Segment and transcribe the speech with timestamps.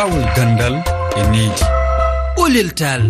[0.00, 0.74] laawol gandal
[1.20, 1.64] e needi.
[2.36, 3.02] Ɓolel ɓoleltal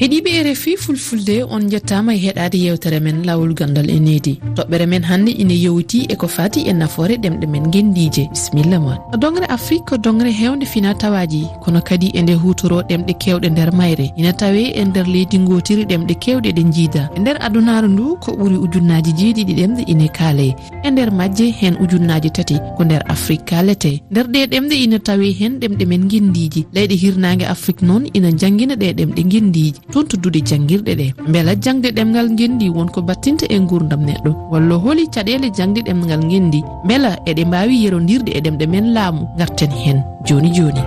[0.00, 4.34] heeɗiɓe e rfi fulfulde on jettama e heɗade yewtere men lawol gandal e needi.
[4.56, 9.46] Toɓɓere men hannde ina yowti eko fati e nafoore ɗemɗe men guendiije bisimilla moon dongre
[9.48, 14.12] afrique ko dongre hewde fina tawaji kono kadi e nde hutoro ɗemɗe kewɗe nder mayre.
[14.18, 18.32] Ina tawe e nder leydi gotiri ɗemɗe kewɗe ɗe jiida e nder adunaru ndu ko
[18.36, 20.54] ɓuuri ujunnaji jeeɗiɗi ɗemɗe ine kaale.
[20.84, 25.26] E nder majje hen ujunnaji tati ko nder afrique kalete nder ɗe ɗemɗe ina tawe
[25.40, 30.40] hen ɗemɗe men guendiji leyɗe hirnage afrique noon ina jangguina ɗe ɗemɗe guendiji toon tuddude
[30.44, 31.06] jangguirɗe ɗe.
[31.32, 34.30] Beela jangde ɗemgal gendi wonko battinta e gurdam neɗɗo.
[34.50, 39.26] Walla holi caɗele jangde ɗemgal gendi beela eɗe mbawi yerodirde e ɗemɗe men laamu.
[39.38, 40.82] Garten hen joni joni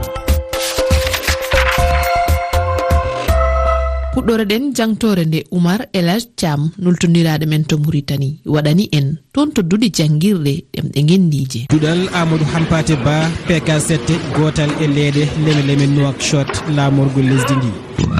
[4.19, 9.07] fuɗɗoreɗen jangtore nde oumar elage cam nultodiraɗe men to muritani waɗani en.
[9.33, 13.15] Toon toddude janguirɗe ɗemɗe guendije duɗal amadou hampate ba
[13.47, 17.69] pk 7 gotal e leeɗe leme leme nowakshot lamorgol lesdi ndi.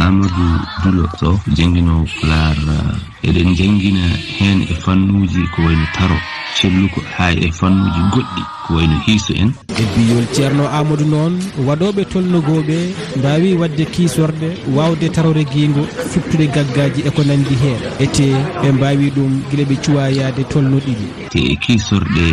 [0.05, 0.51] Amadou
[0.83, 4.03] dulo sow jangguinowo plar eh, eɗen janggina
[4.39, 6.17] hen e fannuji ko wayno taro.
[6.57, 9.51] celluko ha e fannuji goɗɗi ko wayno hiiso en.
[9.81, 11.33] E biyol ceerno amadou noon
[11.67, 12.77] waɗoɓe tolnogoɓe
[13.17, 18.25] mbawi wadde kiisorde wawde tarore guingo fittude gaggaji eko nandi hen ete
[18.61, 22.25] ɓe mbawi ɗum guila ɓe cuwa cuwayade tolnoɗiɗi te e kiisorde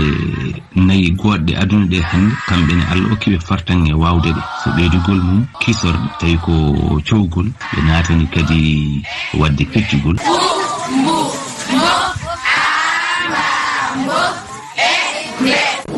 [0.87, 4.43] nayyi goɗɗe aduna ɗe hannde kamɓene allah okkiɓe fartan e wawde ɗe.
[4.63, 6.53] So ɓeydugol mum kiisorɗe tawi ko
[7.09, 8.59] cowgol ɓe natani kadi
[9.41, 10.17] wadde peccugol.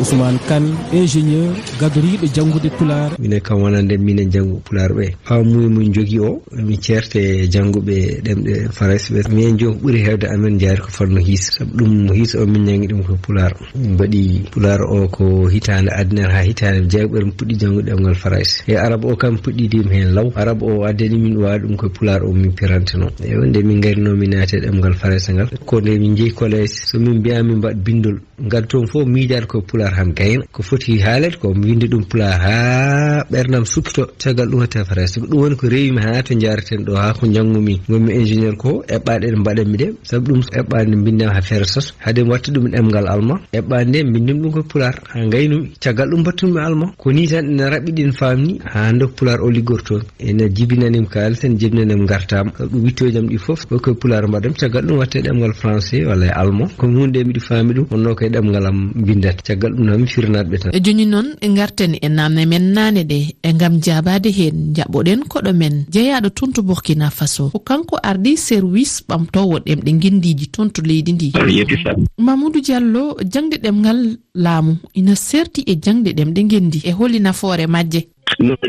[0.08, 5.06] ousmane kane ingénieur gadoriɗo janggude pular minen kam wonande minen janggu pular ɓe.
[5.28, 9.20] Ɓawa mumen min jogii o mi ceerte jangguɓe ɗemɗe faras ɓe.
[9.28, 11.50] Minen joni ko ɓuri hewde amen jaari ko fanno hiis.
[11.58, 16.32] Saabu ɗum hiis o min jangi ɗum ko pular mbaɗi pular o ko hitande adunere
[16.32, 20.32] ha hitande jeeɓɓere mi puɗɗi janngude ɗemgal faras e arabe o kam puɗɗiɗim hen law.
[20.36, 24.16] Arabe o addani min wawi ɗum koye pular o min piranteno e nde min garino
[24.16, 28.18] min naate ɗemgal faras ngal ko nde min jeeyi collége somin mbiya min mbaɗ bindol.
[28.48, 32.30] Gad toon fof miijade koye pular tan gayna ko foti haalede ko winde ɗum pula
[32.44, 36.84] ha ɓernam sukkito caggal ɗum hatta fata siko ɗum woni ko rewimi ha to jareten
[36.86, 39.86] ɗo ha ko janggumi gonmi ingénieur ko eɓɓade ɗe mbaɗanmi ɗe.
[40.08, 41.86] Saabu ɗum eɓɓade mbindema ha feere sos.
[42.04, 45.68] Haade mi watta ɗum e ɗemgal allemand eɓɓade nde mbindimi ɗum ko pular ha gaynumi
[45.82, 50.04] caggal ɗum battunmi allemand ko ni tan ene raɓiɗin famni ha nde pular o liggortomi
[50.28, 54.84] ene jibinanim kalis en jibinanim gartama saabu ɗum wittojam ɗi foof koye pular mbaɗami caggal
[54.86, 58.66] ɗum watte ɗemgal français walla e allemand komi hunde miɗi faami ɗum wonno koye ɗemgal
[58.66, 60.70] am mbindata caggal ɗum noon firnaɓe tan.
[60.72, 65.52] E joni noon garten e namde men nane ɗe e gam jabade hen jaɓoɗen koɗo
[65.54, 65.84] men.
[65.92, 67.50] Jeeyaɗo toon to burkina faso.
[67.50, 71.32] Ko kanko ardi service ɓamtowo ɗemɗe guindiji toon to leydi ndi.
[72.18, 74.76] Mamoudou diallo jangde ɗemgal laamu.
[74.94, 78.08] Ina serti e jangde ɗemɗe guendi e holi nafoore majje.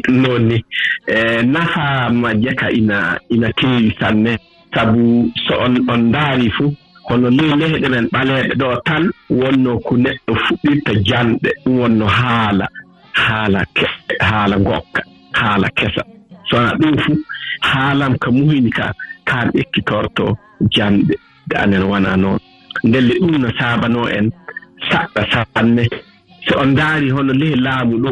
[0.09, 0.63] Noon ni
[1.07, 4.38] e nafa majje ka ina ina keewi sanne.
[4.74, 6.72] Sabu so on on daari fuu
[7.09, 9.03] kono ley ni leyɗemen ɓaleeɓe ɗo tan
[9.40, 12.66] wonno ko neɗɗo fuɗɗirta janɗe ɗum wonno haala
[13.24, 13.59] haala
[14.30, 15.02] haala gokka
[15.40, 16.03] haala kesa.
[16.50, 17.16] Sona ɗum fuu
[17.69, 18.86] haalam ka muhini ka
[19.30, 20.25] kan ekkitorto
[20.75, 21.16] janɗe.
[21.50, 22.38] De anen wona noon.
[22.88, 24.25] Ndelle ɗum no saabanoo en
[24.90, 25.22] saɗɗa
[25.53, 25.84] sanne.
[26.48, 28.09] So on ndaari hono ley laamu ɗo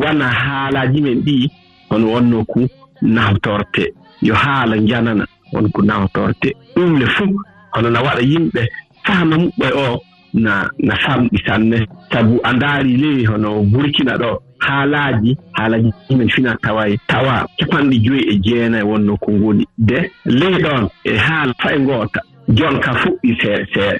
[0.00, 1.36] wona haalaji men ɗi
[1.90, 2.60] hono wonno ko
[3.02, 3.84] nawtorte.
[4.22, 6.48] Yo haala janana wonko nawtorte.
[6.76, 7.36] Ɗum le fuu
[7.72, 8.62] kono na waɗa yimɓe
[9.06, 10.02] fahma muɓɓe o
[10.34, 11.78] na na famɗi sanne.
[12.12, 18.22] Sabu a ndaari ley hono burkina ɗo haalaaji haalaji men fina taway tawa capanɗe joyi
[18.32, 19.64] e jeenayi wonno ko ngoni.
[19.78, 23.98] De ley ɗon e haala fay ngoota jon ka fuɗɗi see see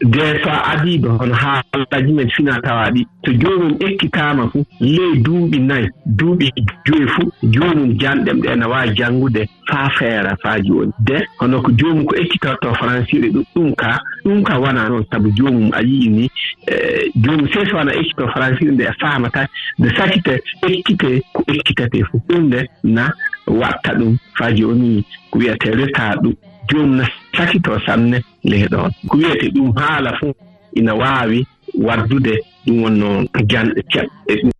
[0.00, 3.06] de so a adiiba hono haalaji men fina tawa ɗi.
[3.24, 6.50] To joomum ekkitaama fuu ley duuɓi nayi duuɓi
[6.86, 11.72] joyi fuu joomum janɗem ɗe ne waawi janngude faa feera faa jooni de hono ko
[11.72, 16.08] joomum ko ekkitorto françire ɗum ɗum ka ɗum ka wona noon sabu joomum a yii
[16.08, 16.30] ni
[16.66, 19.46] e, joomum sees wona ekkito françire nde e faamata
[19.78, 23.10] nde sakite ekkite ko ekkitate fof ɗum nde na
[23.46, 26.34] watta ɗum faa jooni ko wiyete retard ɗum
[26.68, 30.36] jooni nastaki to sanne ley ɗon ko wiyete ɗum haala fof
[30.76, 31.46] ina waawi
[31.86, 32.34] waddude
[32.66, 33.08] ɗum wonno
[33.50, 34.50] janɗe ceɓɗe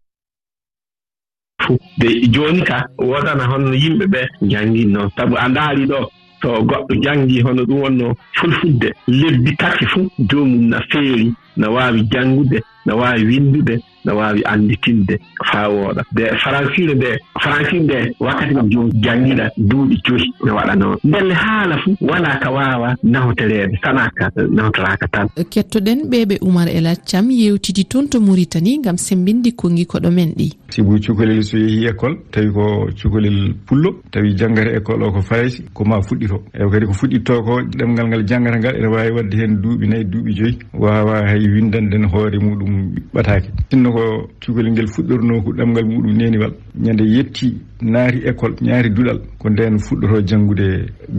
[1.63, 6.11] fuu de jooni ka wodana honno yimɓe ɓe janngii noon sabu a ndaari ɗo
[6.41, 12.03] to goɗɗo janngii hono ɗum wonno fulfudde lebbi tati fuu joomum na feeri na waawi
[12.13, 15.19] janngude no waawi winndude no waawi annditinde
[15.51, 17.11] faa wooɗa nde françire nde
[17.41, 20.97] françire nde wakkati kam jooni janngiɗa duuɓi joyi no waɗa noon.
[21.05, 25.29] Ndelle haala fuu walaa ka waawa nawtereede tanaka nawtoraaka tan.
[25.51, 30.53] Kettoɗen ɓeeɓe oumar el accam yewtidi toon to muritani ngam sembinde konngi koɗo men ɗi.
[30.69, 35.63] Sibu cukalel so yehii école tawi ko cukalel pullo tawi janngata école o ko faysi
[35.73, 39.35] ko ma fuɗɗito eyi kadi ko fuɗɗittoo ko ɗemngal ngal janngata ngal ene waawi waɗde
[39.37, 40.59] heen duuɓi nayi duuɓi joyi.
[40.75, 42.74] Waawa hay windanɗen hoore muɗum.
[42.75, 44.03] ɗum ɓataki sinno ko
[44.43, 46.53] cukalel ngel fuɗɗorno ko ngal muɗum neniwal
[46.85, 47.47] ñande yetti
[47.83, 50.69] naari école ñaari duɗal ko nden fuɗɗoto janngude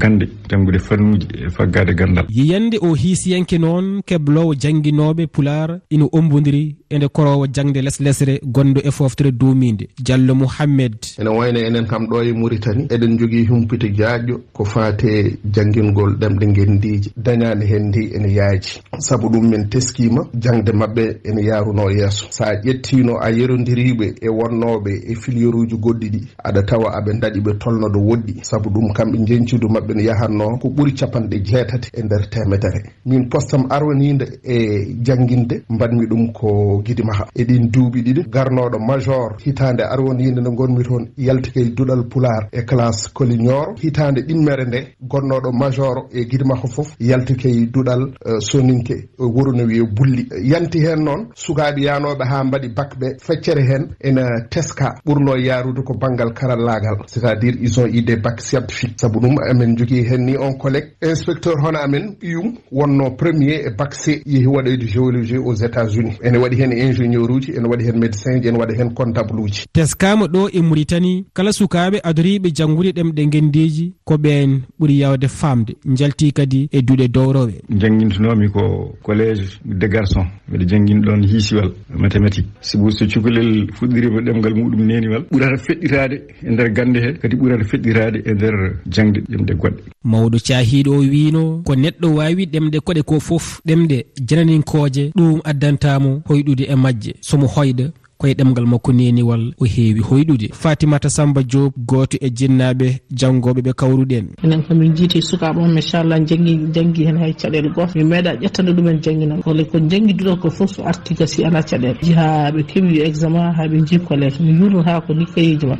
[0.02, 6.76] gande janngude fannuji e faggade gandal yiyande o hiisiyanke noon keblowo jannginoɓe pular ina ombodiri
[6.90, 10.96] e nde korowo jangde less lesre gonɗo e foftere domide diallo mouhammed.
[11.20, 16.46] Ene wayno enen kam ɗo e mauritani eɗen jogii humpite jaaƴƴo ko faate janngingol ɗemɗe
[16.48, 18.82] ngendiiji dañaande hen ndi ene yaaji.
[19.00, 22.26] Sabu ɗum min teskima jangde maɓɓe ene yaruno yeeso.
[22.32, 27.52] Sa ƴettino a yerodiriɓe e wonnoɓe e filiyeruji goɗɗi ɗi aɗa tawa aɓe daɗi ɓe
[27.60, 28.34] tolno ɗo woɗɗi.
[28.44, 33.30] Saabu ɗum kamɓe jencudu mabɓe ne yahanno ko ɓuuri capanɗe jeetati e nder temedere min
[33.30, 34.58] postam arwanide e
[35.06, 37.26] jangguinde mbanmi ɗum ko guidi maha.
[37.36, 43.10] Eɗin duuɓi ɗiɗi garnoɗo major hitande arwanide nde gonmi toon yaltikey duɗal pular e classe
[43.14, 49.52] colignor hitande ɗimmere nde gonnoɗo major e guidi maha foof yaltikey duɗal eh, soninke wuro
[49.52, 50.28] no wiye bulli.
[50.52, 55.82] Yanti hen noon sukaaɓe yanoɓe ha mbaɗi bac ɓe feccere hen ene teska ɓurno yarude
[55.84, 56.98] ko banggal karallagal.
[57.08, 60.26] C' est à dire ils ont eu des bac scientifique saabu ɗum amen jogui hen
[60.26, 65.38] ni on collègue inspecteur hono amen ɓiyum wonno premier e bac c yeehi waɗoyde géologie
[65.38, 68.78] aux états unis ene waɗi hen ingénieur uji ene waɗi hen médecin ji ene waɗi
[68.80, 69.66] hen comptable uji.
[69.74, 71.26] Teskama ɗo e mauritani.
[71.34, 75.76] Kala sukaɓe adoriɓe janggude ɗemɗe gendiji ko ɓen ɓuuri yawde famde.
[75.86, 77.54] Jalti kadi e duuɗe dowroɓe.
[77.70, 80.26] Jangguintunomi ko collége de garçon.
[80.48, 82.48] Mbiɗa jangguini ɗon hiisiwal mathématique.
[82.62, 87.64] Sabu so cukalel fuɗɗirima ɗemgal muɗum neniwal ɓurata feɗɗitade e nder gande he kadi ɓurata
[87.64, 88.56] feɗɗitade e nder
[88.88, 89.82] jangde ɗemɗe goɗɗe.
[90.04, 96.22] Mawɗo cahiɗo o wino ko neɗɗo wawi ɗemɗe koɗe ko foof ɗemɗe jananinkoje ɗum addantamo
[96.28, 97.14] hoyɗude e majje.
[97.22, 100.54] Somo hoyɗa koye ɗemgal makko neniwal o heewi hoyɗude.
[100.54, 104.26] Fatimata samba diob goto e jinnaɓe janggoɓe ɓe kawruɗen.
[104.44, 107.92] Enen komin jiiti sukaɓe on machallah jangi janggi hen hay caɗele goto.
[107.96, 111.98] Min meeɗa ƴettande ɗumen jangguinam kono ko jangguiduɗo ko foof so arti ka ala caɗele
[112.02, 115.78] jiiha ɓe keewi examen haɓe jii collége mi yurnata ko ni kayeji ma.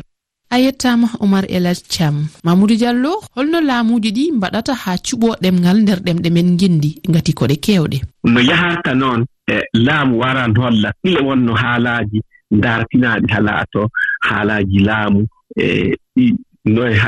[0.50, 2.28] A yettama oumar elaj thiam.
[2.44, 7.56] Mamoudou diallo holno laamuji ɗi mbaɗata ha cuɓo ɗemgal nder ɗemɗe men gendi gati koɗe
[7.66, 12.22] kewɗe no yahata noon e laamu waran holla ɗile wonno haalaaji
[12.52, 13.90] ndaaratinaaɗi halaa to
[14.22, 15.28] haalaaji laamu
[15.58, 16.34] e ɗi
[16.66, 17.00] noye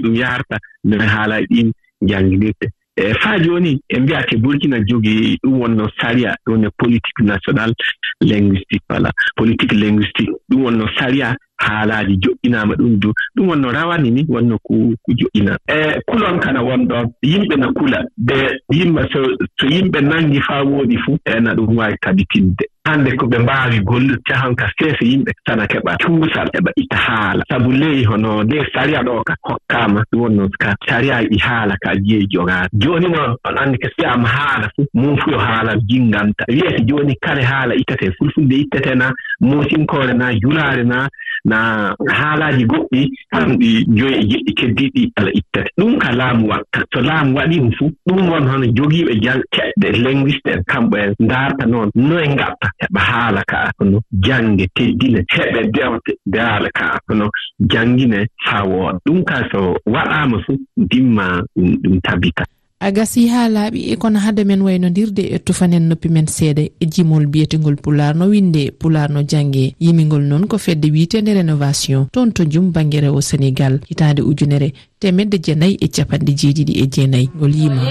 [0.00, 1.72] ɗum yaharta noye haalaaji ɗin
[2.02, 7.72] jannginirte e faa jooni e mbiyake burkina jogii ɗum wonno saria ɗum woni politique national
[8.20, 9.10] linguistique voilà.
[9.36, 13.12] Politique linguistique ɗum wonno saria haalaaji joƴƴinaama ɗum du.
[13.36, 18.04] Ɗum wonno rawani ni wonno ko ko joƴƴina e kulon kana wonɗon yimɓe na kula.
[18.16, 18.34] De
[18.72, 19.20] yimɓe so
[19.60, 22.64] so yimɓe nangi faa woodi fuu ena ɗum waawi tabitinde.
[22.88, 27.44] Hannde ko ɓe mbaawi gollude cahan ka seesa yimɓe sana keɓa cuusal eɓa itta haala.
[27.50, 31.92] Sabu ley hono nde saria ɗo ka hokkaama ɗum wonno ka saria i haala ka
[31.96, 36.44] jeyi jogaade jooni noon on anndi ko siyaama haala fuu mum fuu yo haala jinnganta.
[36.48, 41.08] Wiyete jooni kare haala ittetee fulfulde ittetee na moosinkoore na julaare na
[41.44, 46.80] na haalaaji goɗɗi tan ɗi joyi e jiɗɗi keddiiɗi ala ittata ɗum ka laamu watta
[46.92, 51.90] so laamu waɗiima fuu ɗum won hono jogiiɓe jalkeɗɗe linguiste en kamɓe en ndaarta noon
[51.94, 57.30] noye ngatta heɓa haala kaa hono jannge teddine heɓe dewte daala kaa hono
[57.70, 62.44] janngine faa wooɗa ɗum kaa so waɗaama fuu dimma ɗum tabita.
[62.80, 66.86] a gasi ha laaɓi e kono hade men waynodirde e tufanen noppi men seeɗa e
[66.92, 72.06] jimol biyetegol pular no winde pular no jangge yimigol noon ko fedde wiitede rénovation.
[72.12, 73.80] Toon to jum bangguere o sénégal.
[73.90, 77.82] Hitande ujunere temedde jeenayyi e capanɗe jeeɗiɗi e jeenayyi ngol yima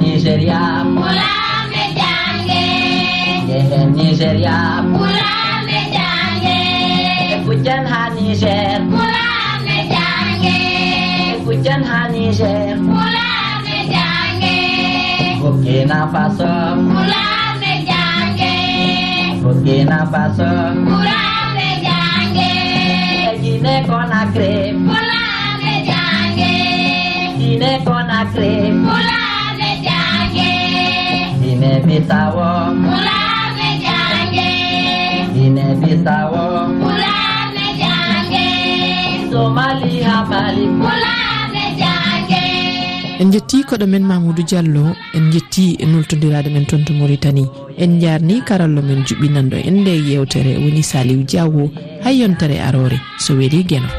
[0.00, 2.60] Nigeria, fulaaɓe jange jange
[3.48, 4.56] jehe nigéria
[7.50, 8.78] fujan ha Niger.
[8.94, 10.58] Quran jange
[11.44, 12.78] Gujjan ha Niger.
[12.78, 14.58] Quran jange
[15.42, 16.52] Burkina Faso
[16.94, 18.54] Quran jange
[19.42, 20.52] Burkina Faso
[20.90, 22.52] Quran ɓe jange
[23.42, 24.54] Guinée Conakry
[24.88, 26.52] Quran ɓe jange
[27.38, 28.54] Guinée Conakry
[28.86, 30.50] Quran jange
[31.42, 32.38] Guinée Bissau
[32.86, 34.48] Quran jange
[35.34, 36.32] Guinée Bissau
[36.82, 36.99] Quran
[39.30, 40.66] somali ha mali
[43.20, 44.84] en jetti koɗo men mamoudou diallo
[45.16, 47.44] en jetti e noltodirade men toon to maritani
[47.82, 51.70] en jarni karallo men juɓɓinanɗo en nde yewtere woni saliw diawo
[52.04, 53.90] hay yontere arore so weeli gueno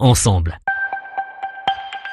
[0.00, 0.54] ensemble.